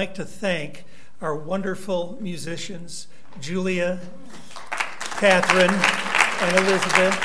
like 0.00 0.14
to 0.14 0.24
thank 0.24 0.84
our 1.20 1.34
wonderful 1.34 2.16
musicians, 2.20 3.08
Julia, 3.40 3.98
Catherine, 5.18 5.74
and 6.40 6.56
Elizabeth. 6.56 7.18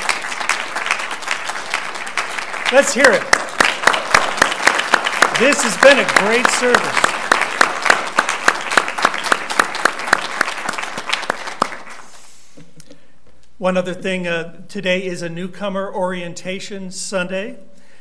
Let's 2.72 2.92
hear 2.92 3.12
it. 3.12 3.22
This 5.38 5.62
has 5.62 5.78
been 5.84 6.00
a 6.00 6.08
great 6.26 6.48
service. 6.48 6.82
One 13.60 13.78
other 13.78 13.94
thing 13.94 14.26
uh, 14.26 14.66
today 14.68 15.06
is 15.06 15.22
a 15.22 15.30
newcomer 15.30 15.94
orientation 15.94 16.90
Sunday. 16.90 17.60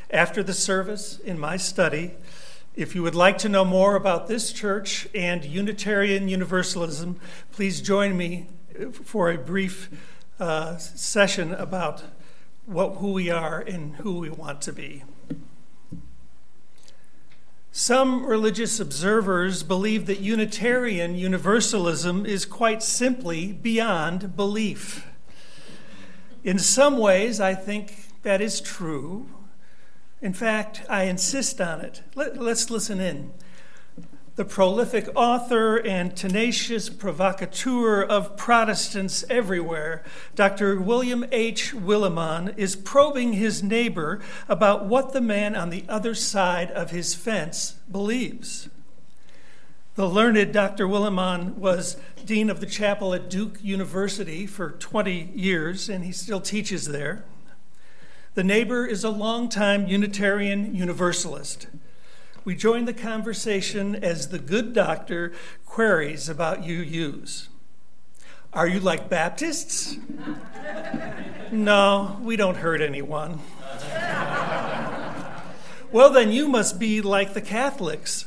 After 0.09 0.41
the 0.41 0.53
service 0.53 1.19
in 1.19 1.37
my 1.37 1.57
study, 1.57 2.15
if 2.75 2.95
you 2.95 3.03
would 3.03 3.15
like 3.15 3.37
to 3.39 3.49
know 3.49 3.63
more 3.63 3.95
about 3.95 4.27
this 4.27 4.51
church 4.51 5.07
and 5.13 5.45
Unitarian 5.45 6.27
Universalism, 6.27 7.19
please 7.51 7.81
join 7.81 8.17
me 8.17 8.47
for 8.91 9.29
a 9.29 9.37
brief 9.37 9.89
uh, 10.39 10.77
session 10.77 11.53
about 11.53 12.03
what, 12.65 12.95
who 12.95 13.13
we 13.13 13.29
are 13.29 13.59
and 13.59 13.97
who 13.97 14.19
we 14.19 14.29
want 14.29 14.61
to 14.61 14.73
be. 14.73 15.03
Some 17.71 18.25
religious 18.25 18.79
observers 18.79 19.63
believe 19.63 20.05
that 20.05 20.19
Unitarian 20.19 21.15
Universalism 21.15 22.25
is 22.25 22.45
quite 22.45 22.83
simply 22.83 23.51
beyond 23.51 24.35
belief. 24.35 25.07
In 26.43 26.59
some 26.59 26.97
ways, 26.97 27.39
I 27.39 27.55
think 27.55 28.21
that 28.23 28.41
is 28.41 28.61
true. 28.61 29.27
In 30.23 30.31
fact, 30.31 30.83
I 30.89 31.03
insist 31.03 31.59
on 31.59 31.81
it. 31.81 32.01
Let, 32.15 32.37
us 32.37 32.71
listen 32.71 33.01
in. 33.01 33.33
The 34.37 34.45
prolific 34.45 35.09
author 35.15 35.75
and 35.75 36.15
tenacious 36.15 36.87
provocateur 36.87 38.01
of 38.01 38.37
Protestants 38.37 39.25
everywhere, 39.29 40.01
Dr. 40.33 40.79
William 40.79 41.25
H. 41.33 41.73
Willimon, 41.73 42.57
is 42.57 42.77
probing 42.77 43.33
his 43.33 43.61
neighbor 43.61 44.21
about 44.47 44.85
what 44.85 45.11
the 45.11 45.19
man 45.19 45.57
on 45.57 45.71
the 45.71 45.83
other 45.89 46.15
side 46.15 46.71
of 46.71 46.91
his 46.91 47.13
fence 47.13 47.75
believes. 47.91 48.69
The 49.95 50.07
learned 50.07 50.53
Dr. 50.53 50.87
Willimon 50.87 51.55
was 51.55 51.97
dean 52.25 52.49
of 52.49 52.61
the 52.61 52.65
chapel 52.65 53.13
at 53.13 53.29
Duke 53.29 53.61
University 53.61 54.47
for 54.47 54.71
20 54.71 55.33
years, 55.35 55.89
and 55.89 56.05
he 56.05 56.13
still 56.13 56.39
teaches 56.39 56.87
there. 56.87 57.25
The 58.35 58.43
neighbor 58.43 58.87
is 58.87 59.03
a 59.03 59.11
longtime 59.11 59.85
Unitarian 59.85 60.73
Universalist. 60.73 61.67
We 62.43 62.55
join 62.55 62.85
the 62.85 62.93
conversation 62.93 63.95
as 63.95 64.29
the 64.29 64.39
good 64.39 64.73
doctor 64.73 65.33
queries 65.67 66.27
about 66.27 66.63
UUs. 66.63 67.49
Are 68.51 68.67
you 68.67 68.79
like 68.79 69.07
Baptists? 69.07 69.97
no, 71.51 72.19
we 72.23 72.35
don't 72.35 72.57
hurt 72.57 72.81
anyone. 72.81 73.39
well, 75.91 76.09
then 76.09 76.31
you 76.31 76.47
must 76.47 76.79
be 76.79 77.01
like 77.01 77.35
the 77.35 77.41
Catholics. 77.41 78.25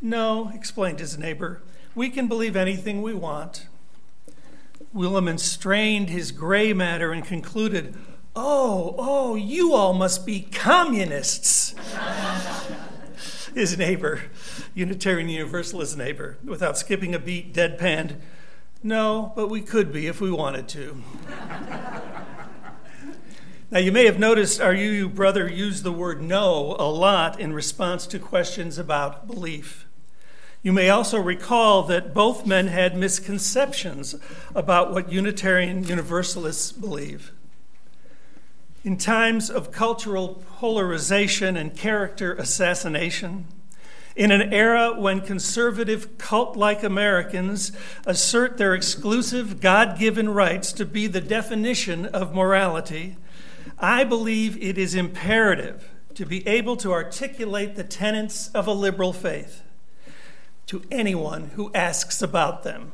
No, 0.00 0.50
explained 0.54 1.00
his 1.00 1.18
neighbor. 1.18 1.60
We 1.94 2.08
can 2.08 2.28
believe 2.28 2.56
anything 2.56 3.02
we 3.02 3.12
want. 3.12 3.66
Willimon 4.94 5.38
strained 5.38 6.08
his 6.08 6.32
gray 6.32 6.72
matter 6.72 7.12
and 7.12 7.22
concluded, 7.22 7.94
Oh, 8.38 8.94
oh, 8.98 9.34
you 9.34 9.72
all 9.72 9.94
must 9.94 10.26
be 10.26 10.42
communists. 10.42 11.74
His 13.54 13.78
neighbor, 13.78 14.24
Unitarian 14.74 15.30
Universalist 15.30 15.96
neighbor, 15.96 16.36
without 16.44 16.76
skipping 16.76 17.14
a 17.14 17.18
beat, 17.18 17.54
deadpanned, 17.54 18.16
No, 18.82 19.32
but 19.34 19.48
we 19.48 19.62
could 19.62 19.90
be 19.90 20.06
if 20.06 20.20
we 20.20 20.30
wanted 20.30 20.68
to. 20.68 21.02
now, 23.70 23.78
you 23.78 23.90
may 23.90 24.04
have 24.04 24.18
noticed 24.18 24.60
our 24.60 24.74
UU 24.74 25.08
brother 25.08 25.48
used 25.48 25.82
the 25.82 25.90
word 25.90 26.20
no 26.20 26.76
a 26.78 26.90
lot 26.90 27.40
in 27.40 27.54
response 27.54 28.06
to 28.08 28.18
questions 28.18 28.76
about 28.76 29.26
belief. 29.26 29.86
You 30.62 30.74
may 30.74 30.90
also 30.90 31.18
recall 31.18 31.84
that 31.84 32.12
both 32.12 32.44
men 32.44 32.66
had 32.66 32.98
misconceptions 32.98 34.14
about 34.54 34.92
what 34.92 35.10
Unitarian 35.10 35.84
Universalists 35.84 36.70
believe. 36.72 37.32
In 38.86 38.96
times 38.96 39.50
of 39.50 39.72
cultural 39.72 40.44
polarization 40.58 41.56
and 41.56 41.76
character 41.76 42.34
assassination, 42.34 43.48
in 44.14 44.30
an 44.30 44.52
era 44.52 44.94
when 44.96 45.22
conservative 45.22 46.18
cult 46.18 46.56
like 46.56 46.84
Americans 46.84 47.72
assert 48.06 48.58
their 48.58 48.76
exclusive 48.76 49.60
God 49.60 49.98
given 49.98 50.28
rights 50.28 50.72
to 50.74 50.86
be 50.86 51.08
the 51.08 51.20
definition 51.20 52.06
of 52.06 52.32
morality, 52.32 53.16
I 53.76 54.04
believe 54.04 54.56
it 54.62 54.78
is 54.78 54.94
imperative 54.94 55.90
to 56.14 56.24
be 56.24 56.46
able 56.46 56.76
to 56.76 56.92
articulate 56.92 57.74
the 57.74 57.82
tenets 57.82 58.50
of 58.50 58.68
a 58.68 58.72
liberal 58.72 59.12
faith 59.12 59.64
to 60.66 60.84
anyone 60.92 61.50
who 61.56 61.72
asks 61.74 62.22
about 62.22 62.62
them. 62.62 62.92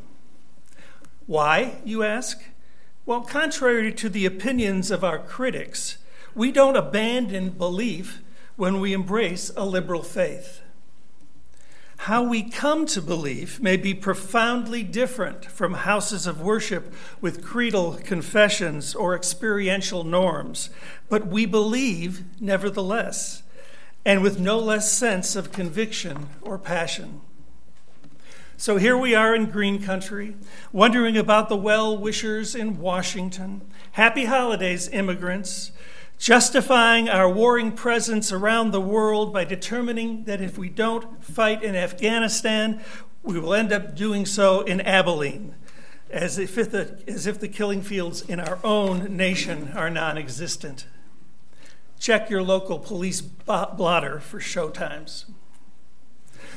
Why, 1.27 1.83
you 1.85 2.03
ask? 2.03 2.43
Well, 3.05 3.23
contrary 3.23 3.93
to 3.95 4.09
the 4.09 4.27
opinions 4.27 4.93
of 4.93 5.03
our 5.03 5.19
critics, 5.19 5.97
we 6.37 6.53
don't 6.53 6.77
abandon 6.77 7.51
belief 7.51 8.23
when 8.55 8.79
we 8.79 8.93
embrace 8.93 9.51
a 9.57 9.67
liberal 9.67 10.05
faith. 10.05 10.61
How 11.97 12.23
we 12.23 12.49
come 12.49 12.87
to 12.87 13.03
belief 13.03 13.61
may 13.61 13.77
be 13.77 13.93
profoundly 13.93 14.85
different 14.85 15.45
from 15.47 15.75
houses 15.75 16.29
of 16.29 16.41
worship 16.41 16.95
with 17.21 17.45
creedal 17.45 17.95
confessions 17.95 18.95
or 18.95 19.17
experiential 19.17 20.05
norms, 20.05 20.71
but 21.09 21.27
we 21.27 21.45
believe 21.45 22.23
nevertheless, 22.41 23.43
and 24.05 24.23
with 24.23 24.39
no 24.39 24.61
less 24.61 24.93
sense 24.93 25.35
of 25.35 25.51
conviction 25.51 26.29
or 26.41 26.57
passion. 26.57 27.21
So 28.63 28.77
here 28.77 28.97
we 28.97 29.13
are 29.13 29.35
in 29.35 29.47
green 29.47 29.83
country, 29.83 30.37
wondering 30.71 31.17
about 31.17 31.49
the 31.49 31.57
well 31.57 31.99
wishers 31.99 32.55
in 32.55 32.79
Washington. 32.79 33.63
Happy 33.91 34.27
holidays, 34.27 34.89
immigrants. 34.91 35.73
Justifying 36.17 37.09
our 37.09 37.29
warring 37.29 37.73
presence 37.73 38.31
around 38.31 38.71
the 38.71 38.81
world 38.81 39.33
by 39.33 39.43
determining 39.43 40.27
that 40.27 40.41
if 40.41 40.57
we 40.57 40.69
don't 40.69 41.25
fight 41.25 41.65
in 41.65 41.75
Afghanistan, 41.75 42.81
we 43.25 43.41
will 43.41 43.53
end 43.53 43.73
up 43.73 43.97
doing 43.97 44.25
so 44.25 44.61
in 44.61 44.81
Abilene, 44.83 45.57
as 46.09 46.39
if 46.39 46.55
the, 46.55 47.03
as 47.09 47.27
if 47.27 47.41
the 47.41 47.49
killing 47.49 47.83
fields 47.83 48.23
in 48.23 48.39
our 48.39 48.61
own 48.63 49.17
nation 49.17 49.73
are 49.75 49.91
non 49.91 50.17
existent. 50.17 50.87
Check 51.99 52.31
your 52.31 52.45
local 52.45 52.79
police 52.79 53.21
blotter 53.21 54.21
for 54.21 54.39
showtimes. 54.39 55.25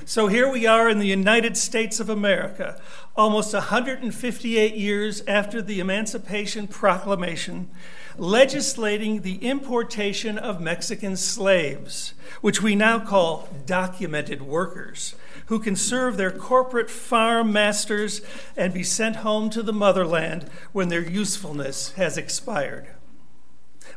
So 0.08 0.28
here 0.28 0.48
we 0.48 0.68
are 0.68 0.88
in 0.88 1.00
the 1.00 1.08
United 1.08 1.58
States 1.58 2.00
of 2.00 2.12
America, 2.12 2.80
almost 3.16 3.56
158 3.56 4.76
years 4.76 5.24
after 5.26 5.64
the 5.64 5.80
Emancipation 5.80 6.68
Proclamation, 6.68 7.72
legislating 8.16 9.24
the 9.24 9.38
importation 9.38 10.38
of 10.38 10.62
Mexican 10.62 11.18
slaves, 11.18 12.14
which 12.42 12.62
we 12.62 12.76
now 12.76 13.00
call 13.00 13.50
documented 13.66 14.44
workers, 14.44 15.16
who 15.48 15.58
can 15.58 15.76
serve 15.76 16.18
their 16.18 16.32
corporate 16.32 16.92
farm 16.92 17.52
masters 17.52 18.22
and 18.56 18.76
be 18.76 18.84
sent 18.84 19.18
home 19.18 19.50
to 19.50 19.64
the 19.64 19.74
motherland 19.74 20.48
when 20.72 20.90
their 20.90 21.02
usefulness 21.02 21.94
has 21.94 22.16
expired. 22.16 22.90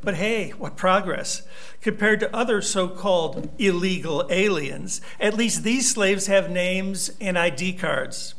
But 0.03 0.15
hey, 0.15 0.51
what 0.51 0.77
progress. 0.77 1.43
Compared 1.81 2.21
to 2.21 2.35
other 2.35 2.63
so 2.63 2.89
called 2.89 3.51
illegal 3.59 4.27
aliens, 4.31 5.01
at 5.21 5.35
least 5.35 5.65
these 5.65 5.91
slaves 5.91 6.27
have 6.27 6.51
names 6.51 7.11
and 7.21 7.39
ID 7.39 7.75
cards. 7.75 8.35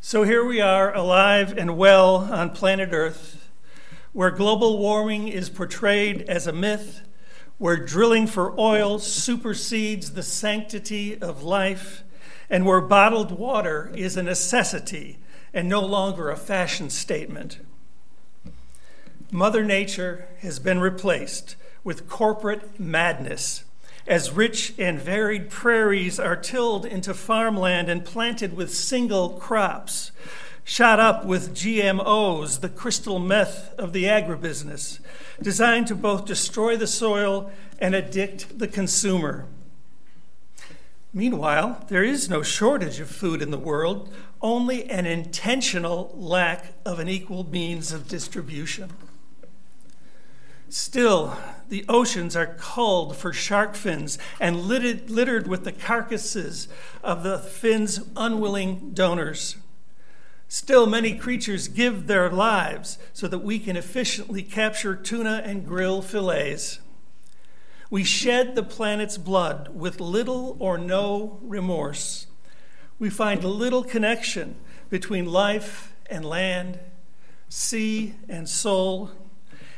So 0.00 0.24
here 0.24 0.44
we 0.44 0.60
are, 0.60 0.94
alive 0.94 1.56
and 1.56 1.76
well 1.76 2.16
on 2.16 2.50
planet 2.50 2.90
Earth, 2.92 3.48
where 4.12 4.30
global 4.30 4.78
warming 4.78 5.28
is 5.28 5.48
portrayed 5.48 6.22
as 6.22 6.46
a 6.46 6.52
myth, 6.52 7.02
where 7.58 7.76
drilling 7.76 8.26
for 8.26 8.58
oil 8.58 8.98
supersedes 8.98 10.12
the 10.12 10.22
sanctity 10.22 11.20
of 11.20 11.44
life, 11.44 12.02
and 12.50 12.66
where 12.66 12.80
bottled 12.80 13.30
water 13.30 13.92
is 13.94 14.16
a 14.16 14.22
necessity 14.22 15.18
and 15.54 15.68
no 15.68 15.80
longer 15.80 16.30
a 16.30 16.36
fashion 16.36 16.90
statement. 16.90 17.60
Mother 19.34 19.64
Nature 19.64 20.28
has 20.40 20.58
been 20.58 20.78
replaced 20.78 21.56
with 21.82 22.06
corporate 22.06 22.78
madness 22.78 23.64
as 24.06 24.30
rich 24.30 24.74
and 24.78 25.00
varied 25.00 25.48
prairies 25.48 26.20
are 26.20 26.36
tilled 26.36 26.84
into 26.84 27.14
farmland 27.14 27.88
and 27.88 28.04
planted 28.04 28.54
with 28.54 28.74
single 28.74 29.30
crops, 29.30 30.12
shot 30.64 31.00
up 31.00 31.24
with 31.24 31.54
GMOs, 31.54 32.60
the 32.60 32.68
crystal 32.68 33.18
meth 33.18 33.72
of 33.78 33.94
the 33.94 34.04
agribusiness, 34.04 35.00
designed 35.40 35.86
to 35.86 35.94
both 35.94 36.26
destroy 36.26 36.76
the 36.76 36.86
soil 36.86 37.50
and 37.78 37.94
addict 37.94 38.58
the 38.58 38.68
consumer. 38.68 39.46
Meanwhile, 41.14 41.86
there 41.88 42.04
is 42.04 42.28
no 42.28 42.42
shortage 42.42 43.00
of 43.00 43.08
food 43.08 43.40
in 43.40 43.50
the 43.50 43.56
world, 43.56 44.12
only 44.42 44.90
an 44.90 45.06
intentional 45.06 46.12
lack 46.14 46.74
of 46.84 46.98
an 46.98 47.08
equal 47.08 47.44
means 47.44 47.92
of 47.92 48.08
distribution. 48.08 48.92
Still, 50.72 51.36
the 51.68 51.84
oceans 51.86 52.34
are 52.34 52.56
culled 52.58 53.14
for 53.14 53.30
shark 53.30 53.74
fins 53.74 54.16
and 54.40 54.56
littered, 54.56 55.10
littered 55.10 55.46
with 55.46 55.64
the 55.64 55.72
carcasses 55.72 56.66
of 57.04 57.22
the 57.22 57.38
fins' 57.38 58.00
unwilling 58.16 58.92
donors. 58.94 59.56
Still, 60.48 60.86
many 60.86 61.14
creatures 61.14 61.68
give 61.68 62.06
their 62.06 62.30
lives 62.30 62.96
so 63.12 63.28
that 63.28 63.40
we 63.40 63.58
can 63.58 63.76
efficiently 63.76 64.42
capture 64.42 64.96
tuna 64.96 65.42
and 65.44 65.66
grill 65.66 66.00
fillets. 66.00 66.80
We 67.90 68.02
shed 68.02 68.54
the 68.54 68.62
planet's 68.62 69.18
blood 69.18 69.74
with 69.74 70.00
little 70.00 70.56
or 70.58 70.78
no 70.78 71.38
remorse. 71.42 72.28
We 72.98 73.10
find 73.10 73.44
little 73.44 73.84
connection 73.84 74.56
between 74.88 75.26
life 75.26 75.92
and 76.06 76.24
land, 76.24 76.78
sea 77.50 78.14
and 78.26 78.48
soul, 78.48 79.10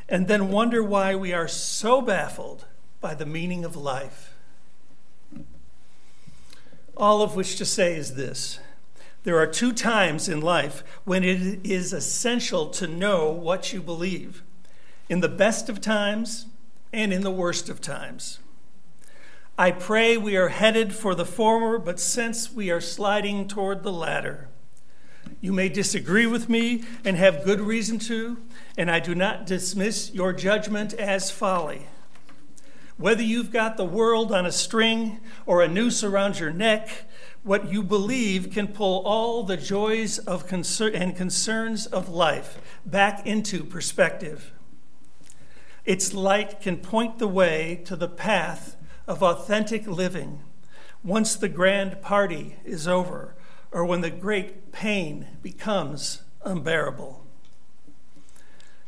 and 0.08 0.28
then 0.28 0.50
wonder 0.50 0.82
why 0.82 1.14
we 1.14 1.32
are 1.32 1.48
so 1.48 2.00
baffled 2.00 2.66
by 3.00 3.14
the 3.14 3.26
meaning 3.26 3.64
of 3.64 3.76
life. 3.76 4.34
All 6.96 7.22
of 7.22 7.34
which 7.34 7.56
to 7.56 7.64
say 7.64 7.96
is 7.96 8.14
this 8.14 8.60
there 9.24 9.38
are 9.38 9.46
two 9.46 9.72
times 9.72 10.28
in 10.28 10.42
life 10.42 10.84
when 11.04 11.24
it 11.24 11.66
is 11.66 11.92
essential 11.92 12.68
to 12.68 12.86
know 12.86 13.30
what 13.30 13.72
you 13.72 13.80
believe 13.80 14.42
in 15.08 15.20
the 15.20 15.28
best 15.28 15.68
of 15.68 15.80
times 15.80 16.46
and 16.92 17.12
in 17.12 17.22
the 17.22 17.30
worst 17.30 17.68
of 17.68 17.80
times. 17.80 18.38
I 19.56 19.70
pray 19.70 20.16
we 20.16 20.36
are 20.36 20.48
headed 20.48 20.94
for 20.94 21.14
the 21.14 21.24
former, 21.24 21.78
but 21.78 21.98
since 21.98 22.52
we 22.52 22.70
are 22.70 22.80
sliding 22.80 23.48
toward 23.48 23.82
the 23.82 23.92
latter. 23.92 24.48
You 25.44 25.52
may 25.52 25.68
disagree 25.68 26.24
with 26.24 26.48
me 26.48 26.84
and 27.04 27.18
have 27.18 27.44
good 27.44 27.60
reason 27.60 27.98
to, 27.98 28.38
and 28.78 28.90
I 28.90 28.98
do 28.98 29.14
not 29.14 29.44
dismiss 29.44 30.10
your 30.14 30.32
judgment 30.32 30.94
as 30.94 31.30
folly. 31.30 31.82
Whether 32.96 33.22
you've 33.22 33.52
got 33.52 33.76
the 33.76 33.84
world 33.84 34.32
on 34.32 34.46
a 34.46 34.50
string 34.50 35.20
or 35.44 35.60
a 35.60 35.68
noose 35.68 36.02
around 36.02 36.38
your 36.38 36.50
neck, 36.50 37.04
what 37.42 37.70
you 37.70 37.82
believe 37.82 38.52
can 38.52 38.68
pull 38.68 39.02
all 39.04 39.42
the 39.42 39.58
joys 39.58 40.16
of 40.18 40.50
and 40.50 41.14
concerns 41.14 41.84
of 41.88 42.08
life 42.08 42.58
back 42.86 43.26
into 43.26 43.64
perspective. 43.64 44.50
Its 45.84 46.14
light 46.14 46.62
can 46.62 46.78
point 46.78 47.18
the 47.18 47.28
way 47.28 47.82
to 47.84 47.96
the 47.96 48.08
path 48.08 48.76
of 49.06 49.22
authentic 49.22 49.86
living 49.86 50.40
once 51.02 51.36
the 51.36 51.50
grand 51.50 52.00
party 52.00 52.56
is 52.64 52.88
over 52.88 53.34
or 53.74 53.84
when 53.84 54.00
the 54.02 54.10
great 54.10 54.70
pain 54.70 55.26
becomes 55.42 56.22
unbearable. 56.44 57.26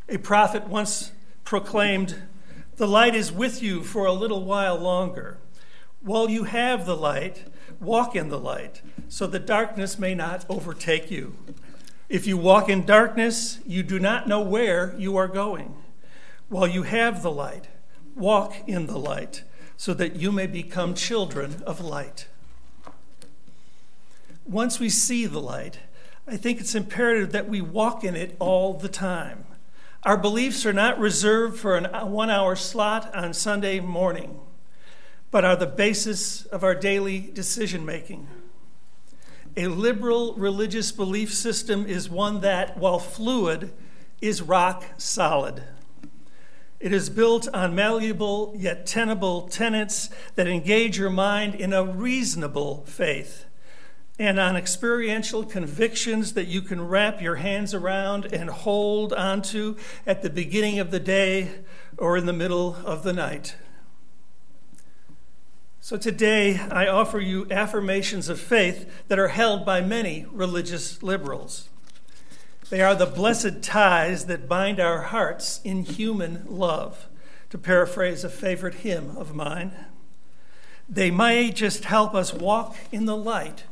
A 0.09 0.17
prophet 0.17 0.69
once 0.69 1.11
proclaimed, 1.45 2.23
The 2.77 2.87
light 2.87 3.17
is 3.17 3.33
with 3.33 3.61
you 3.61 3.83
for 3.83 4.07
a 4.07 4.13
little 4.13 4.45
while 4.45 4.79
longer. 4.79 5.39
While 6.01 6.31
you 6.31 6.45
have 6.45 6.87
the 6.87 6.97
light, 6.97 7.47
walk 7.81 8.15
in 8.15 8.29
the 8.29 8.39
light, 8.39 8.81
so 9.09 9.27
that 9.27 9.45
darkness 9.45 9.99
may 9.99 10.15
not 10.15 10.47
overtake 10.49 11.11
you. 11.11 11.37
If 12.09 12.29
you 12.29 12.37
walk 12.37 12.69
in 12.69 12.87
darkness, 12.87 13.59
you 13.67 13.83
do 13.83 13.99
not 13.99 14.29
know 14.29 14.41
where 14.41 14.95
you 14.97 15.17
are 15.17 15.27
going. 15.27 15.75
While 16.49 16.69
you 16.69 16.85
have 16.85 17.25
the 17.25 17.33
light, 17.33 17.67
walk 18.15 18.55
in 18.69 18.87
the 18.87 18.99
light, 18.99 19.43
so 19.77 19.93
that 19.95 20.15
you 20.15 20.31
may 20.31 20.47
become 20.47 20.95
children 20.95 21.65
of 21.67 21.81
light. 21.81 22.29
Once 24.49 24.79
we 24.79 24.89
see 24.89 25.27
the 25.27 25.41
light, 25.41 25.81
I 26.27 26.37
think 26.37 26.61
it's 26.61 26.77
imperative 26.77 27.33
that 27.33 27.49
we 27.49 27.61
walk 27.61 28.05
in 28.05 28.15
it 28.15 28.37
all 28.39 28.75
the 28.75 28.89
time. 28.89 29.45
Our 30.05 30.17
beliefs 30.17 30.65
are 30.65 30.73
not 30.73 31.01
reserved 31.01 31.59
for 31.59 31.77
a 31.77 32.07
one 32.07 32.31
hour 32.31 32.55
slot 32.55 33.13
on 33.13 33.35
Sunday 33.35 33.81
morning, 33.81 34.39
but 35.33 35.45
are 35.45 35.57
the 35.57 35.67
basis 35.67 36.47
of 36.47 36.63
our 36.63 36.77
daily 36.77 37.19
decision 37.19 37.85
making. 37.85 38.29
A 39.57 39.67
liberal 39.67 40.35
religious 40.35 40.93
belief 40.93 41.35
system 41.35 41.85
is 41.85 42.09
one 42.09 42.41
that, 42.43 42.79
while 42.79 43.01
fluid, 43.01 43.73
is 44.21 44.43
rock 44.43 44.85
solid. 44.97 45.65
It 46.79 46.93
is 46.93 47.11
built 47.11 47.49
on 47.53 47.75
malleable 47.75 48.55
yet 48.57 48.87
tenable 48.87 49.49
tenets 49.49 50.09
that 50.37 50.47
engage 50.47 50.99
your 50.99 51.11
mind 51.11 51.57
in 51.57 51.73
a 51.73 51.83
reasonable 51.83 52.85
faith 52.87 53.47
and 54.19 54.39
on 54.39 54.57
experiential 54.57 55.45
convictions 55.45 56.33
that 56.33 56.47
you 56.47 56.63
can 56.63 56.87
wrap 56.87 57.21
your 57.21 57.37
hands 57.37 57.75
around 57.75 58.25
and 58.27 58.49
hold 58.49 59.13
onto 59.13 59.77
at 60.07 60.23
the 60.23 60.31
beginning 60.31 60.79
of 60.79 60.91
the 60.91 61.01
day 61.01 61.51
or 61.99 62.17
in 62.17 62.27
the 62.27 62.33
middle 62.33 62.77
of 62.85 63.03
the 63.03 63.13
night. 63.13 63.57
So 65.81 65.97
today, 65.97 66.59
I 66.59 66.89
offer 66.89 67.21
you 67.21 67.47
affirmations 67.51 68.29
of 68.29 68.41
faith 68.41 68.91
that 69.07 69.19
are 69.21 69.29
held 69.29 69.65
by 69.65 69.81
many 69.81 70.27
religious 70.33 71.03
liberals. 71.03 71.69
They 72.71 72.81
are 72.81 72.97
the 72.97 73.07
blessed 73.07 73.63
ties 73.63 74.27
that 74.27 74.49
bind 74.49 74.81
our 74.81 75.03
hearts 75.03 75.61
in 75.63 75.85
human 75.85 76.45
love, 76.49 77.07
to 77.51 77.59
paraphrase 77.59 78.25
a 78.25 78.29
favorite 78.29 78.77
hymn 78.77 79.17
of 79.17 79.37
mine. 79.37 79.73
They 80.89 81.13
may 81.13 81.53
just 81.53 81.85
help 81.85 82.15
us 82.15 82.35
walk 82.35 82.77
in 82.91 83.05
the 83.05 83.17
light 83.17 83.63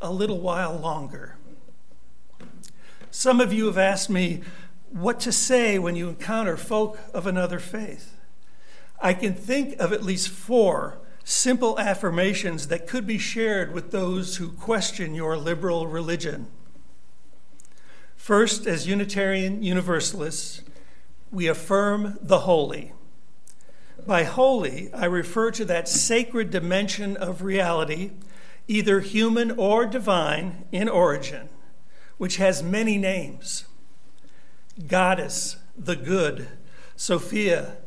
a 0.00 0.10
little 0.12 0.40
while 0.40 0.76
longer. 0.76 1.36
Some 3.10 3.40
of 3.40 3.52
you 3.52 3.66
have 3.66 3.78
asked 3.78 4.10
me 4.10 4.42
what 4.90 5.20
to 5.20 5.32
say 5.32 5.78
when 5.78 5.96
you 5.96 6.08
encounter 6.08 6.56
folk 6.56 6.98
of 7.12 7.26
another 7.26 7.58
faith. 7.58 8.16
I 9.00 9.14
can 9.14 9.34
think 9.34 9.78
of 9.78 9.92
at 9.92 10.02
least 10.02 10.28
four 10.28 10.98
simple 11.24 11.78
affirmations 11.78 12.68
that 12.68 12.86
could 12.86 13.06
be 13.06 13.18
shared 13.18 13.72
with 13.72 13.90
those 13.90 14.36
who 14.36 14.50
question 14.50 15.14
your 15.14 15.36
liberal 15.36 15.86
religion. 15.86 16.48
First, 18.16 18.66
as 18.66 18.86
Unitarian 18.86 19.62
Universalists, 19.62 20.62
we 21.30 21.46
affirm 21.46 22.18
the 22.20 22.40
holy. 22.40 22.92
By 24.06 24.24
holy, 24.24 24.92
I 24.92 25.04
refer 25.06 25.50
to 25.52 25.64
that 25.66 25.88
sacred 25.88 26.50
dimension 26.50 27.16
of 27.16 27.42
reality, 27.42 28.12
either 28.70 29.00
human 29.00 29.50
or 29.50 29.84
divine 29.84 30.64
in 30.70 30.88
origin, 30.88 31.48
which 32.18 32.36
has 32.36 32.62
many 32.62 32.96
names. 32.96 33.64
Goddess, 34.86 35.56
the 35.76 35.96
good, 35.96 36.46
Sophia, 36.94 37.78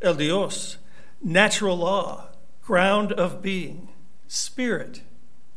El 0.00 0.14
Dios, 0.14 0.78
natural 1.22 1.76
law, 1.76 2.28
ground 2.62 3.12
of 3.12 3.42
being, 3.42 3.90
spirit, 4.28 5.02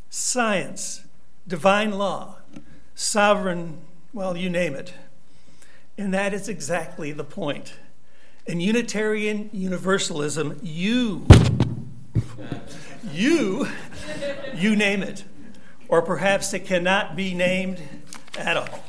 science, 0.09 1.05
divine 1.47 1.93
law, 1.93 2.39
sovereign 2.93 3.79
well, 4.11 4.35
you 4.35 4.49
name 4.49 4.75
it. 4.75 4.93
And 5.97 6.13
that 6.13 6.33
is 6.33 6.49
exactly 6.49 7.13
the 7.13 7.23
point. 7.23 7.75
In 8.45 8.59
Unitarian 8.59 9.49
Universalism, 9.53 10.59
you, 10.61 11.25
you, 13.13 13.69
you 14.55 14.75
name 14.75 15.03
it. 15.03 15.23
Or 15.87 16.01
perhaps 16.01 16.53
it 16.53 16.65
cannot 16.65 17.15
be 17.15 17.33
named 17.33 17.81
at 18.37 18.57
all. 18.57 18.83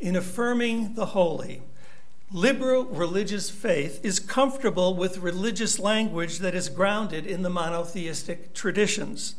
In 0.00 0.16
affirming 0.16 0.94
the 0.94 1.06
holy, 1.06 1.62
liberal 2.32 2.84
religious 2.84 3.50
faith 3.50 4.00
is 4.02 4.18
comfortable 4.18 4.94
with 4.94 5.18
religious 5.18 5.78
language 5.78 6.38
that 6.38 6.54
is 6.54 6.68
grounded 6.68 7.26
in 7.26 7.42
the 7.42 7.50
monotheistic 7.50 8.54
traditions. 8.54 9.34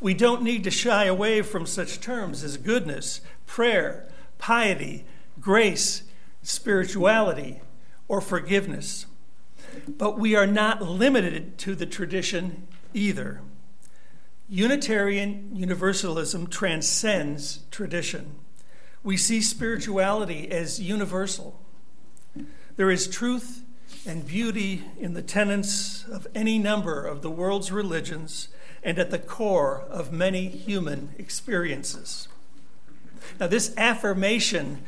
We 0.00 0.14
don't 0.14 0.42
need 0.42 0.64
to 0.64 0.70
shy 0.70 1.04
away 1.04 1.42
from 1.42 1.64
such 1.64 2.00
terms 2.00 2.42
as 2.42 2.56
goodness, 2.56 3.20
prayer, 3.46 4.08
piety, 4.38 5.04
grace, 5.40 6.02
spirituality, 6.42 7.60
or 8.08 8.20
forgiveness. 8.20 9.06
But 9.88 10.18
we 10.18 10.34
are 10.34 10.46
not 10.46 10.82
limited 10.82 11.58
to 11.58 11.74
the 11.74 11.86
tradition 11.86 12.66
either. 12.94 13.40
Unitarian 14.48 15.50
Universalism 15.54 16.48
transcends 16.48 17.60
tradition. 17.70 18.34
We 19.02 19.16
see 19.16 19.40
spirituality 19.40 20.50
as 20.50 20.80
universal. 20.80 21.60
There 22.76 22.90
is 22.90 23.08
truth 23.08 23.64
and 24.06 24.26
beauty 24.26 24.84
in 24.98 25.14
the 25.14 25.22
tenets 25.22 26.04
of 26.08 26.26
any 26.34 26.58
number 26.58 27.06
of 27.06 27.22
the 27.22 27.30
world's 27.30 27.70
religions 27.70 28.48
and 28.82 28.98
at 28.98 29.10
the 29.10 29.18
core 29.18 29.84
of 29.88 30.12
many 30.12 30.48
human 30.48 31.14
experiences. 31.18 32.28
Now, 33.38 33.46
this 33.46 33.74
affirmation 33.76 34.82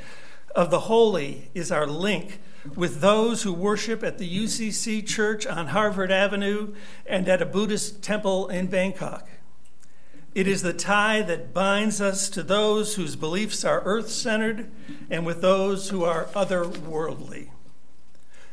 of 0.55 0.71
the 0.71 0.81
holy 0.81 1.51
is 1.55 1.71
our 1.71 1.87
link 1.87 2.41
with 2.77 3.01
those 3.01 3.43
who 3.43 3.53
worship 3.53 4.03
at 4.03 4.19
the 4.19 4.45
UCC 4.45 5.07
Church 5.07 5.47
on 5.47 5.69
Harvard 5.69 6.11
Avenue 6.11 6.75
and 7.07 7.29
at 7.29 7.43
a 7.43 7.47
Buddhist 7.47 8.03
temple 8.03 8.49
in 8.49 8.67
Bangkok. 8.67 9.29
It 10.35 10.47
is 10.47 10.63
the 10.63 10.73
tie 10.73 11.21
that 11.23 11.53
binds 11.53 12.01
us 12.01 12.31
to 12.31 12.43
those 12.43 12.95
whose 12.95 13.17
beliefs 13.17 13.65
are 13.65 13.83
earth 13.85 14.09
centered 14.09 14.71
and 15.11 15.27
with 15.27 15.43
those 15.43 15.91
who 15.91 16.05
are 16.05 16.27
otherworldly. 16.35 17.51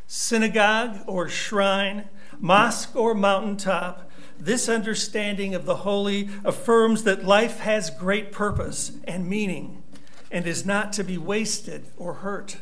Synagogue 0.06 1.00
or 1.08 1.30
shrine, 1.30 2.10
mosque 2.40 2.96
or 2.96 3.14
mountaintop, 3.14 4.10
this 4.38 4.68
understanding 4.68 5.54
of 5.54 5.66
the 5.66 5.78
holy 5.78 6.30
affirms 6.44 7.04
that 7.04 7.26
life 7.26 7.60
has 7.60 7.90
great 7.90 8.32
purpose 8.32 8.94
and 9.06 9.28
meaning 9.28 9.84
and 10.32 10.48
is 10.48 10.66
not 10.66 10.92
to 10.94 11.04
be 11.04 11.18
wasted 11.18 11.86
or 11.98 12.16
hurt. 12.16 12.58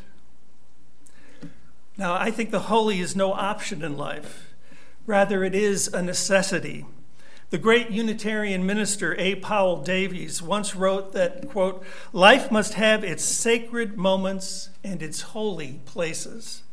Now, 1.97 2.13
I 2.13 2.29
think 2.29 2.51
the 2.51 2.59
holy 2.59 2.99
is 2.99 3.15
no 3.15 3.33
option 3.33 3.83
in 3.83 3.97
life. 3.97 4.53
Rather, 5.07 5.43
it 5.43 5.55
is 5.55 5.87
a 5.87 6.01
necessity. 6.03 6.85
The 7.49 7.57
great 7.57 7.89
Unitarian 7.89 8.65
minister 8.65 9.15
A. 9.17 9.35
Powell 9.35 9.81
Davies 9.81 10.41
once 10.41 10.75
wrote 10.75 11.13
that, 11.13 11.49
quote, 11.49 11.83
life 12.13 12.51
must 12.51 12.73
have 12.75 13.03
its 13.03 13.23
sacred 13.23 13.97
moments 13.97 14.69
and 14.83 15.01
its 15.01 15.21
holy 15.21 15.79
places. 15.85 16.63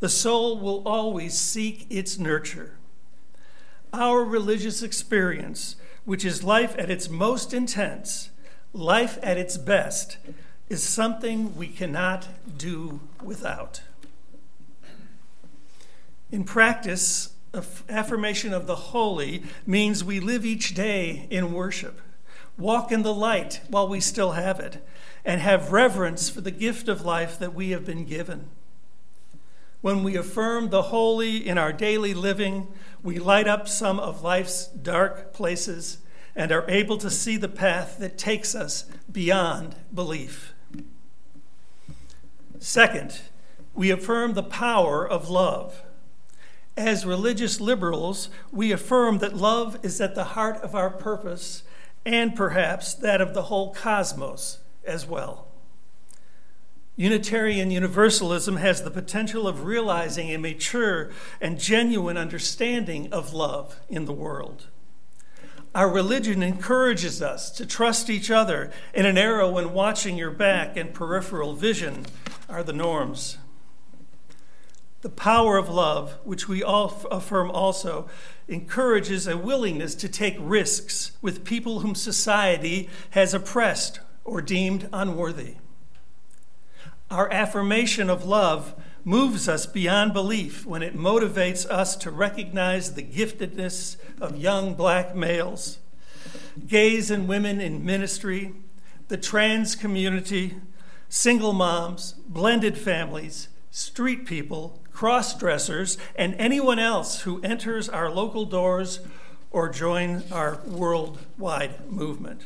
The 0.00 0.08
soul 0.08 0.58
will 0.58 0.82
always 0.86 1.38
seek 1.38 1.86
its 1.88 2.18
nurture. 2.18 2.76
Our 3.92 4.24
religious 4.24 4.82
experience, 4.82 5.76
which 6.04 6.24
is 6.24 6.42
life 6.42 6.74
at 6.78 6.90
its 6.90 7.08
most 7.08 7.54
intense, 7.54 8.30
life 8.72 9.18
at 9.22 9.36
its 9.36 9.56
best, 9.58 10.16
is 10.68 10.82
something 10.82 11.54
we 11.56 11.68
cannot 11.68 12.26
do 12.58 13.00
without. 13.22 13.82
In 16.30 16.44
practice, 16.44 17.34
affirmation 17.88 18.52
of 18.52 18.66
the 18.66 18.76
holy 18.76 19.44
means 19.66 20.02
we 20.02 20.20
live 20.20 20.44
each 20.44 20.74
day 20.74 21.26
in 21.30 21.52
worship, 21.52 22.00
walk 22.58 22.90
in 22.90 23.02
the 23.02 23.14
light 23.14 23.60
while 23.68 23.88
we 23.88 24.00
still 24.00 24.32
have 24.32 24.60
it, 24.60 24.84
and 25.24 25.40
have 25.40 25.72
reverence 25.72 26.28
for 26.28 26.40
the 26.40 26.50
gift 26.50 26.88
of 26.88 27.04
life 27.04 27.38
that 27.38 27.54
we 27.54 27.70
have 27.70 27.84
been 27.84 28.04
given. 28.04 28.48
When 29.80 30.02
we 30.02 30.16
affirm 30.16 30.70
the 30.70 30.82
holy 30.82 31.46
in 31.46 31.58
our 31.58 31.72
daily 31.72 32.12
living, 32.12 32.68
we 33.02 33.18
light 33.18 33.46
up 33.46 33.68
some 33.68 34.00
of 34.00 34.22
life's 34.22 34.66
dark 34.66 35.32
places 35.32 35.98
and 36.34 36.50
are 36.50 36.68
able 36.68 36.98
to 36.98 37.10
see 37.10 37.36
the 37.36 37.48
path 37.48 37.98
that 37.98 38.18
takes 38.18 38.54
us 38.54 38.84
beyond 39.10 39.76
belief. 39.94 40.52
Second, 42.58 43.20
we 43.74 43.90
affirm 43.90 44.34
the 44.34 44.42
power 44.42 45.06
of 45.06 45.30
love. 45.30 45.82
As 46.76 47.06
religious 47.06 47.60
liberals, 47.60 48.28
we 48.52 48.70
affirm 48.70 49.18
that 49.18 49.34
love 49.34 49.78
is 49.82 50.00
at 50.00 50.14
the 50.14 50.24
heart 50.24 50.56
of 50.56 50.74
our 50.74 50.90
purpose 50.90 51.62
and 52.04 52.36
perhaps 52.36 52.92
that 52.94 53.20
of 53.20 53.32
the 53.32 53.44
whole 53.44 53.72
cosmos 53.72 54.58
as 54.84 55.06
well. 55.06 55.46
Unitarian 56.94 57.70
Universalism 57.70 58.56
has 58.56 58.82
the 58.82 58.90
potential 58.90 59.46
of 59.46 59.64
realizing 59.64 60.30
a 60.30 60.38
mature 60.38 61.10
and 61.40 61.58
genuine 61.58 62.16
understanding 62.16 63.12
of 63.12 63.34
love 63.34 63.80
in 63.88 64.04
the 64.04 64.12
world. 64.12 64.66
Our 65.74 65.90
religion 65.90 66.42
encourages 66.42 67.20
us 67.20 67.50
to 67.50 67.66
trust 67.66 68.08
each 68.08 68.30
other 68.30 68.70
in 68.94 69.04
an 69.04 69.18
era 69.18 69.50
when 69.50 69.74
watching 69.74 70.16
your 70.16 70.30
back 70.30 70.76
and 70.76 70.94
peripheral 70.94 71.54
vision 71.54 72.06
are 72.48 72.62
the 72.62 72.72
norms. 72.72 73.36
The 75.06 75.12
power 75.12 75.56
of 75.56 75.68
love, 75.68 76.18
which 76.24 76.48
we 76.48 76.64
all 76.64 77.00
affirm 77.12 77.48
also, 77.52 78.08
encourages 78.48 79.28
a 79.28 79.36
willingness 79.36 79.94
to 79.94 80.08
take 80.08 80.34
risks 80.40 81.12
with 81.22 81.44
people 81.44 81.78
whom 81.78 81.94
society 81.94 82.90
has 83.10 83.32
oppressed 83.32 84.00
or 84.24 84.42
deemed 84.42 84.88
unworthy. 84.92 85.58
Our 87.08 87.32
affirmation 87.32 88.10
of 88.10 88.24
love 88.24 88.74
moves 89.04 89.48
us 89.48 89.64
beyond 89.64 90.12
belief 90.12 90.66
when 90.66 90.82
it 90.82 90.96
motivates 90.96 91.64
us 91.70 91.94
to 91.98 92.10
recognize 92.10 92.94
the 92.94 93.04
giftedness 93.04 93.98
of 94.20 94.36
young 94.36 94.74
black 94.74 95.14
males, 95.14 95.78
gays 96.66 97.12
and 97.12 97.28
women 97.28 97.60
in 97.60 97.86
ministry, 97.86 98.54
the 99.06 99.16
trans 99.16 99.76
community, 99.76 100.56
single 101.08 101.52
moms, 101.52 102.14
blended 102.26 102.76
families, 102.76 103.46
street 103.70 104.26
people, 104.26 104.82
cross 104.96 105.36
dressers, 105.36 105.98
and 106.14 106.34
anyone 106.38 106.78
else 106.78 107.20
who 107.20 107.38
enters 107.42 107.86
our 107.86 108.10
local 108.10 108.46
doors 108.46 109.00
or 109.50 109.68
join 109.68 110.22
our 110.32 110.58
worldwide 110.64 111.92
movement. 111.92 112.40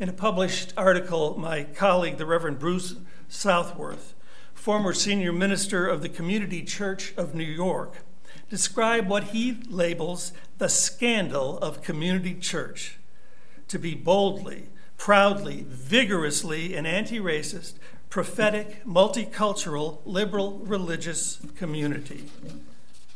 In 0.00 0.08
a 0.08 0.12
published 0.12 0.74
article, 0.76 1.38
my 1.38 1.62
colleague, 1.62 2.18
the 2.18 2.26
Reverend 2.26 2.58
Bruce 2.58 2.96
Southworth, 3.28 4.14
former 4.52 4.92
senior 4.92 5.32
minister 5.32 5.86
of 5.86 6.02
the 6.02 6.08
Community 6.08 6.64
Church 6.64 7.14
of 7.16 7.36
New 7.36 7.44
York, 7.44 7.98
described 8.50 9.08
what 9.08 9.28
he 9.28 9.60
labels 9.68 10.32
the 10.58 10.68
scandal 10.68 11.56
of 11.58 11.82
community 11.82 12.34
church 12.34 12.98
to 13.68 13.78
be 13.78 13.94
boldly, 13.94 14.70
proudly, 14.96 15.64
vigorously 15.68 16.74
an 16.74 16.84
anti 16.84 17.20
racist, 17.20 17.74
prophetic, 18.14 18.84
multicultural, 18.84 19.98
liberal 20.04 20.60
religious 20.60 21.40
community. 21.56 22.30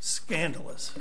Scandalous. 0.00 0.92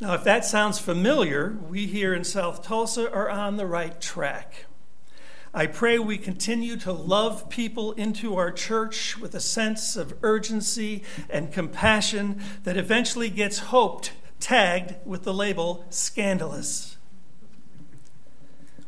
Now, 0.00 0.14
if 0.14 0.24
that 0.24 0.44
sounds 0.44 0.80
familiar, 0.80 1.56
we 1.68 1.86
here 1.86 2.12
in 2.12 2.24
South 2.24 2.64
Tulsa 2.64 3.08
are 3.12 3.30
on 3.30 3.56
the 3.56 3.66
right 3.66 4.00
track. 4.00 4.64
I 5.54 5.68
pray 5.68 5.96
we 6.00 6.18
continue 6.18 6.76
to 6.78 6.92
love 6.92 7.48
people 7.50 7.92
into 7.92 8.34
our 8.34 8.50
church 8.50 9.16
with 9.16 9.36
a 9.36 9.40
sense 9.40 9.94
of 9.94 10.18
urgency 10.24 11.04
and 11.30 11.52
compassion 11.52 12.42
that 12.64 12.76
eventually 12.76 13.30
gets 13.30 13.58
hoped 13.70 14.10
tagged 14.40 14.96
with 15.04 15.22
the 15.22 15.32
label 15.32 15.84
scandalous. 15.88 16.96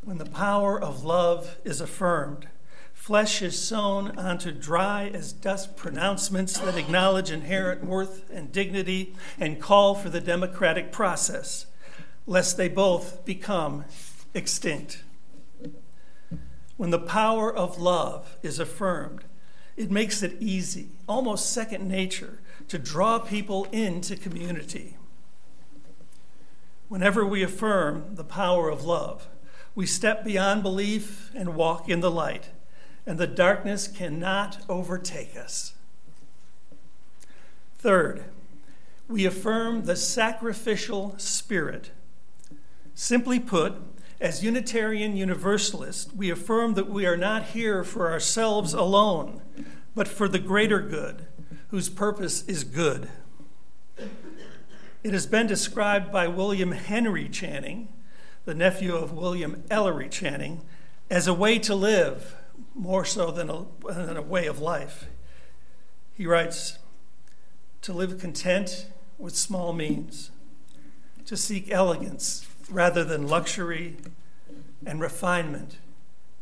When 0.03 0.19
the 0.19 0.27
power 0.27 0.83
of 0.83 1.05
love 1.05 1.59
is 1.65 1.81
affirmed, 1.81 2.49
flesh 3.07 3.41
is 3.41 3.57
sown 3.57 4.19
onto 4.19 4.51
dry 4.51 5.09
as 5.15 5.33
dust 5.33 5.77
pronouncements 5.77 6.59
that 6.59 6.77
acknowledge 6.77 7.31
inherent 7.31 7.85
worth 7.85 8.29
and 8.33 8.51
dignity 8.51 9.15
and 9.39 9.61
call 9.61 9.95
for 9.95 10.11
the 10.11 10.21
democratic 10.21 10.91
process, 10.91 11.67
lest 12.27 12.57
they 12.57 12.69
both 12.69 13.25
become 13.25 13.85
extinct. 14.35 15.05
When 16.77 16.91
the 16.91 16.99
power 16.99 17.55
of 17.55 17.79
love 17.79 18.39
is 18.43 18.59
affirmed, 18.59 19.23
it 19.77 19.89
makes 19.89 20.25
it 20.25 20.37
easy, 20.41 20.89
almost 21.09 21.53
second 21.53 21.87
nature, 21.87 22.41
to 22.67 22.77
draw 22.77 23.21
people 23.21 23.69
into 23.71 24.17
community. 24.17 24.97
Whenever 26.89 27.25
we 27.25 27.45
affirm 27.45 28.17
the 28.17 28.25
power 28.25 28.69
of 28.69 28.85
love, 28.85 29.29
we 29.77 29.87
step 29.87 30.25
beyond 30.25 30.65
belief 30.65 31.31
and 31.37 31.55
walk 31.55 31.89
in 31.89 32.01
the 32.01 32.11
light, 32.11 32.49
and 33.07 33.19
the 33.19 33.27
darkness 33.27 33.87
cannot 33.87 34.59
overtake 34.69 35.37
us. 35.37 35.75
Third, 37.79 38.25
we 39.09 39.25
affirm 39.25 39.85
the 39.85 39.95
sacrificial 39.95 41.15
spirit. 41.17 41.93
Simply 42.95 43.39
put, 43.39 43.75
as 44.21 44.43
Unitarian 44.43 45.17
Universalists, 45.17 46.13
we 46.13 46.31
affirm 46.31 46.75
that 46.75 46.89
we 46.89 47.07
are 47.07 47.17
not 47.17 47.45
here 47.45 47.85
for 47.85 48.11
ourselves 48.11 48.75
alone, 48.75 49.41
but 49.95 50.09
for 50.09 50.27
the 50.27 50.39
greater 50.39 50.81
good, 50.81 51.27
whose 51.69 51.89
purpose 51.89 52.43
is 52.49 52.65
good. 52.65 53.09
It 55.05 55.13
has 55.13 55.27
been 55.27 55.47
described 55.47 56.11
by 56.11 56.27
William 56.27 56.73
Henry 56.73 57.29
Channing, 57.29 57.89
the 58.45 58.55
nephew 58.55 58.97
of 58.97 59.13
William 59.13 59.63
Ellery 59.71 60.09
Channing, 60.09 60.63
as 61.09 61.29
a 61.29 61.35
way 61.35 61.61
to 61.61 61.75
live 61.77 62.35
more 62.75 63.05
so 63.05 63.31
than 63.31 63.51
a, 63.51 63.65
than 63.87 64.17
a 64.17 64.23
way 64.23 64.47
of 64.47 64.61
life. 64.61 65.07
He 66.13 66.27
writes, 66.27 66.79
to 67.83 67.93
live 67.93 68.19
content 68.19 68.87
with 69.19 69.37
small 69.37 69.73
means, 69.73 70.31
to 71.25 71.37
seek 71.37 71.71
elegance 71.71 72.47
rather 72.71 73.05
than 73.05 73.29
luxury, 73.29 73.97
and 74.85 75.01
refinement 75.01 75.79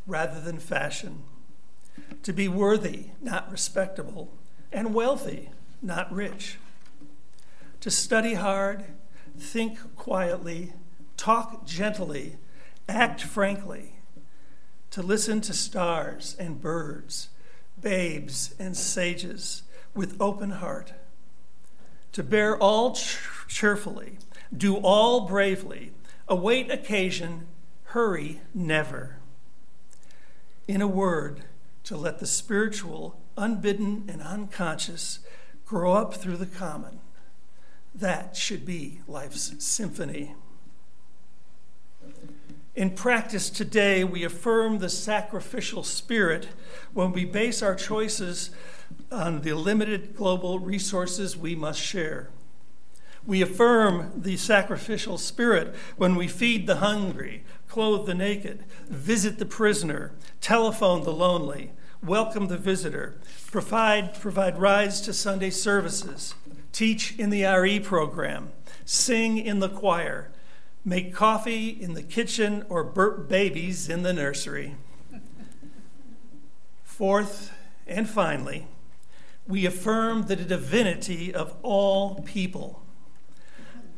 rather 0.07 0.41
than 0.41 0.59
fashion, 0.59 1.23
to 2.23 2.33
be 2.33 2.49
worthy, 2.49 3.07
not 3.21 3.51
respectable, 3.51 4.33
and 4.73 4.95
wealthy, 4.95 5.51
not 5.81 6.13
rich, 6.13 6.59
to 7.81 7.91
study 7.91 8.35
hard, 8.35 8.85
think 9.39 9.79
quietly, 9.97 10.73
talk 11.17 11.67
gently, 11.67 12.37
act 12.89 13.23
frankly, 13.23 13.94
to 14.95 15.03
listen 15.03 15.41
to 15.41 15.53
stars 15.53 16.37
and 16.39 16.61
birds, 16.61 17.29
babes 17.83 18.55
and 18.61 18.77
sages 18.77 19.65
with 19.93 20.17
open 20.21 20.51
heart, 20.51 20.93
to 22.13 22.23
bear 22.23 22.57
all 22.57 22.97
cheerfully, 23.49 24.19
do 24.57 24.77
all 24.77 25.23
bravely, 25.27 25.91
await 26.29 26.71
occasion, 26.71 27.45
hurry 27.87 28.41
never. 28.55 29.17
In 30.69 30.81
a 30.81 30.87
word, 30.87 31.43
to 31.83 31.97
let 31.97 32.21
the 32.21 32.27
spiritual, 32.27 33.21
unbidden, 33.37 34.05
and 34.07 34.23
unconscious 34.23 35.19
grow 35.67 35.95
up 35.95 36.15
through 36.15 36.37
the 36.37 36.47
common. 36.47 37.01
That 37.93 38.37
should 38.37 38.65
be 38.65 39.01
life's 39.09 39.57
symphony. 39.59 40.37
In 42.75 42.91
practice 42.91 43.51
today, 43.51 44.03
we 44.03 44.25
affirm 44.25 44.79
the 44.79 44.89
sacrificial 44.89 45.85
spirit 45.85 46.49
when 46.93 47.13
we 47.13 47.25
base 47.25 47.63
our 47.63 47.77
choices 47.77 48.51
on 49.13 49.43
the 49.43 49.55
limited 49.55 50.17
global 50.17 50.59
resources 50.59 51.37
we 51.37 51.55
must 51.55 51.81
share. 51.81 52.31
We 53.25 53.41
affirm 53.41 54.13
the 54.17 54.37
sacrificial 54.37 55.19
spirit 55.19 55.73
when 55.97 56.17
we 56.17 56.27
feed 56.27 56.67
the 56.67 56.77
hungry, 56.77 57.45
clothe 57.69 58.07
the 58.07 58.15
naked, 58.15 58.65
visit 58.89 59.39
the 59.39 59.47
prisoner, 59.47 60.11
telephone 60.41 61.05
the 61.05 61.13
lonely, 61.13 61.71
welcome 62.03 62.49
the 62.49 62.59
visitor, 62.59 63.21
provide, 63.53 64.19
provide 64.19 64.59
rides 64.59 65.01
to 65.03 65.13
Sunday 65.13 65.51
services, 65.51 66.35
teach 66.73 67.17
in 67.21 67.31
the 67.31 67.45
RE 67.45 67.79
program, 67.79 68.51
sing 68.85 69.39
in 69.39 69.61
the 69.61 69.69
choir, 69.69 70.33
make 70.85 71.15
coffee 71.15 71.69
in 71.69 71.95
the 71.95 72.03
kitchen, 72.03 72.65
or 72.69 72.85
burp 72.85 73.29
babies 73.29 73.89
in 73.89 74.03
the 74.03 74.13
nursery. 74.13 74.77
Fourth 76.83 77.53
and 77.87 78.09
finally, 78.09 78.67
we 79.47 79.67
affirm 79.67 80.23
the 80.23 80.37
divinity 80.37 81.35
of 81.35 81.57
all 81.63 82.17
people. 82.23 82.83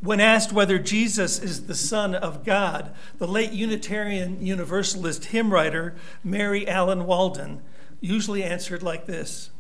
When 0.01 0.21
asked 0.21 0.53
whether 0.53 0.79
Jesus 0.79 1.39
is 1.39 1.67
the 1.67 1.75
Son 1.75 2.15
of 2.15 2.45
God, 2.45 2.95
the 3.19 3.27
late 3.27 3.53
Unitarian 3.53 4.45
Universalist 4.45 5.27
hymn 5.27 5.53
writer 5.53 5.97
Mary 6.23 6.69
Allen 6.69 7.07
Walden 7.07 7.63
usually 8.01 8.43
answered 8.43 8.83
like 8.83 9.07
this 9.07 9.51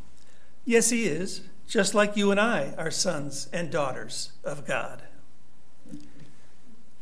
Yes, 0.65 0.91
he 0.91 1.07
is, 1.07 1.43
just 1.67 1.95
like 1.95 2.17
you 2.17 2.31
and 2.31 2.41
I 2.41 2.75
are 2.77 2.91
sons 2.91 3.49
and 3.53 3.71
daughters 3.71 4.33
of 4.45 4.67
God. 4.67 5.03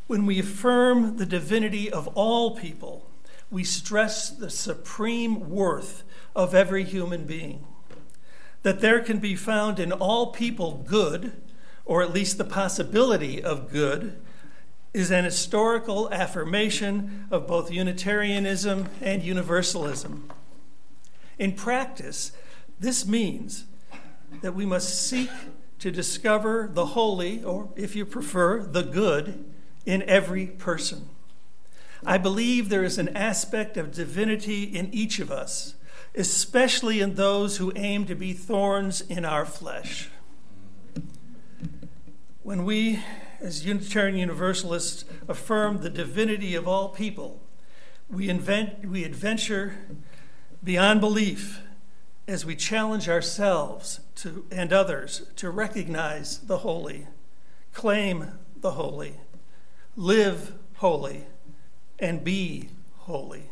When 0.07 0.27
we 0.27 0.39
affirm 0.39 1.17
the 1.17 1.25
divinity 1.25 1.91
of 1.91 2.07
all 2.09 2.55
people, 2.55 3.09
we 3.49 3.63
stress 3.63 4.29
the 4.29 4.51
supreme 4.51 5.49
worth 5.49 6.03
of 6.35 6.53
every 6.53 6.83
human 6.83 7.25
being. 7.25 7.65
That 8.61 8.81
there 8.81 9.01
can 9.01 9.17
be 9.17 9.35
found 9.35 9.79
in 9.79 9.91
all 9.91 10.27
people 10.27 10.83
good, 10.87 11.41
or 11.85 12.03
at 12.03 12.13
least 12.13 12.37
the 12.37 12.45
possibility 12.45 13.43
of 13.43 13.71
good, 13.71 14.21
is 14.93 15.09
an 15.09 15.25
historical 15.25 16.11
affirmation 16.11 17.25
of 17.31 17.47
both 17.47 17.71
Unitarianism 17.71 18.89
and 19.01 19.23
Universalism. 19.23 20.29
In 21.39 21.53
practice, 21.53 22.31
this 22.79 23.07
means 23.07 23.65
that 24.41 24.53
we 24.53 24.65
must 24.65 25.07
seek 25.07 25.31
to 25.79 25.91
discover 25.91 26.69
the 26.71 26.87
holy, 26.87 27.43
or 27.43 27.69
if 27.75 27.95
you 27.95 28.05
prefer, 28.05 28.63
the 28.63 28.83
good 28.83 29.45
in 29.85 30.01
every 30.03 30.47
person. 30.47 31.09
I 32.05 32.17
believe 32.17 32.69
there 32.69 32.83
is 32.83 32.97
an 32.97 33.15
aspect 33.15 33.77
of 33.77 33.91
divinity 33.91 34.63
in 34.63 34.93
each 34.93 35.19
of 35.19 35.31
us, 35.31 35.75
especially 36.15 37.01
in 37.01 37.15
those 37.15 37.57
who 37.57 37.73
aim 37.75 38.05
to 38.05 38.15
be 38.15 38.33
thorns 38.33 39.01
in 39.01 39.25
our 39.25 39.45
flesh. 39.45 40.09
When 42.43 42.63
we, 42.63 42.99
as 43.41 43.65
Unitarian 43.65 44.17
Universalists, 44.17 45.05
affirm 45.27 45.81
the 45.81 45.89
divinity 45.89 46.53
of 46.53 46.67
all 46.67 46.89
people, 46.89 47.41
we, 48.09 48.29
invent, 48.29 48.87
we 48.87 49.03
adventure 49.03 49.75
beyond 50.63 51.01
belief 51.01 51.61
as 52.27 52.45
we 52.45 52.55
challenge 52.55 53.09
ourselves 53.09 53.99
to, 54.15 54.45
and 54.51 54.71
others 54.71 55.27
to 55.37 55.49
recognize 55.49 56.39
the 56.39 56.59
holy, 56.59 57.07
claim 57.73 58.31
the 58.57 58.71
holy, 58.71 59.15
live 59.95 60.53
holy, 60.75 61.23
and 61.99 62.23
be 62.23 62.69
holy. 62.99 63.43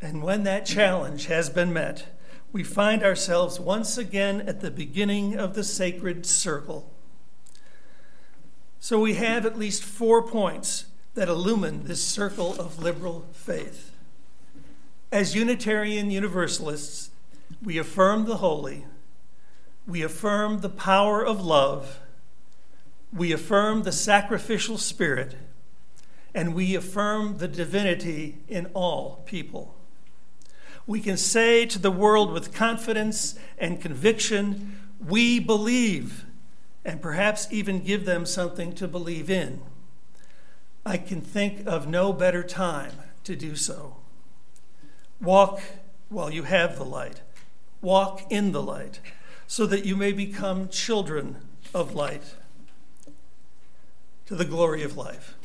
And 0.00 0.22
when 0.22 0.44
that 0.44 0.64
challenge 0.64 1.26
has 1.26 1.50
been 1.50 1.72
met, 1.72 2.06
we 2.50 2.64
find 2.64 3.02
ourselves 3.02 3.60
once 3.60 3.98
again 3.98 4.40
at 4.40 4.60
the 4.60 4.70
beginning 4.70 5.36
of 5.36 5.54
the 5.54 5.64
sacred 5.64 6.24
circle. 6.24 6.90
So 8.80 8.98
we 9.00 9.14
have 9.14 9.44
at 9.44 9.58
least 9.58 9.82
four 9.82 10.22
points 10.22 10.86
that 11.14 11.28
illumine 11.28 11.84
this 11.84 12.02
circle 12.02 12.58
of 12.58 12.82
liberal 12.82 13.26
faith. 13.32 13.92
As 15.12 15.34
Unitarian 15.34 16.10
Universalists, 16.10 17.10
we 17.62 17.76
affirm 17.76 18.24
the 18.24 18.36
holy, 18.36 18.86
we 19.86 20.02
affirm 20.02 20.60
the 20.60 20.68
power 20.68 21.24
of 21.24 21.44
love 21.44 21.98
we 23.12 23.32
affirm 23.32 23.82
the 23.82 23.92
sacrificial 23.92 24.78
spirit, 24.78 25.34
and 26.34 26.54
we 26.54 26.74
affirm 26.74 27.38
the 27.38 27.48
divinity 27.48 28.38
in 28.48 28.66
all 28.74 29.22
people. 29.26 29.74
We 30.86 31.00
can 31.00 31.16
say 31.16 31.66
to 31.66 31.78
the 31.78 31.90
world 31.90 32.32
with 32.32 32.54
confidence 32.54 33.38
and 33.58 33.80
conviction, 33.80 34.78
We 35.04 35.38
believe, 35.38 36.24
and 36.84 37.02
perhaps 37.02 37.48
even 37.50 37.80
give 37.80 38.04
them 38.04 38.24
something 38.24 38.72
to 38.74 38.88
believe 38.88 39.30
in. 39.30 39.60
I 40.84 40.96
can 40.96 41.20
think 41.20 41.66
of 41.66 41.86
no 41.86 42.12
better 42.12 42.42
time 42.42 42.92
to 43.24 43.36
do 43.36 43.56
so. 43.56 43.96
Walk 45.20 45.60
while 46.08 46.32
you 46.32 46.44
have 46.44 46.76
the 46.76 46.84
light, 46.84 47.20
walk 47.82 48.22
in 48.30 48.52
the 48.52 48.62
light, 48.62 49.00
so 49.46 49.66
that 49.66 49.84
you 49.84 49.96
may 49.96 50.12
become 50.12 50.68
children 50.68 51.36
of 51.74 51.94
light 51.94 52.34
to 54.28 54.34
the 54.34 54.44
glory 54.44 54.82
of 54.82 54.94
life. 54.94 55.37